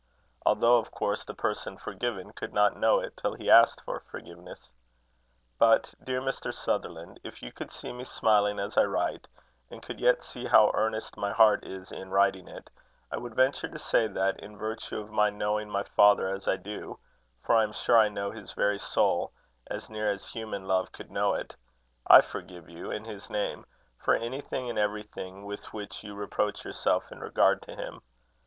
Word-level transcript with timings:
although, 0.47 0.79
of 0.79 0.89
course, 0.89 1.23
the 1.23 1.33
person 1.35 1.77
forgiven 1.77 2.33
could 2.33 2.51
not 2.55 2.75
know 2.75 2.99
it 2.99 3.15
till 3.15 3.35
he 3.35 3.51
asked 3.51 3.81
for 3.83 3.99
forgiveness. 3.99 4.73
But, 5.59 5.93
dear 6.03 6.19
Mr. 6.19 6.51
Sutherland, 6.51 7.19
if 7.23 7.43
you 7.43 7.51
could 7.51 7.71
see 7.71 7.93
me 7.93 8.03
smiling 8.03 8.57
as 8.57 8.79
I 8.79 8.85
write, 8.85 9.27
and 9.69 9.83
could 9.83 9.99
yet 9.99 10.23
see 10.23 10.45
how 10.47 10.71
earnest 10.73 11.17
my 11.17 11.31
heart 11.31 11.63
is 11.63 11.91
in 11.91 12.09
writing 12.09 12.47
it, 12.47 12.71
I 13.11 13.17
would 13.19 13.35
venture 13.35 13.67
to 13.67 13.77
say 13.77 14.07
that, 14.07 14.39
in 14.39 14.57
virtue 14.57 14.99
of 14.99 15.11
my 15.11 15.29
knowing 15.29 15.69
my 15.69 15.83
father 15.83 16.27
as 16.33 16.47
I 16.47 16.55
do 16.55 16.97
for 17.43 17.53
I 17.55 17.61
am 17.61 17.71
sure 17.71 17.99
I 17.99 18.09
know 18.09 18.31
his 18.31 18.53
very 18.53 18.79
soul, 18.79 19.31
as 19.67 19.87
near 19.87 20.09
as 20.09 20.27
human 20.29 20.65
love 20.67 20.91
could 20.91 21.11
know 21.11 21.35
it 21.35 21.55
I 22.07 22.21
forgive 22.21 22.67
you, 22.67 22.89
in 22.89 23.05
his 23.05 23.29
name, 23.29 23.67
for 23.99 24.15
anything 24.15 24.67
and 24.67 24.79
everything 24.79 25.45
with 25.45 25.71
which 25.73 26.03
you 26.03 26.15
reproach 26.15 26.65
yourself 26.65 27.11
in 27.11 27.19
regard 27.19 27.61
to 27.61 27.75
him. 27.75 28.01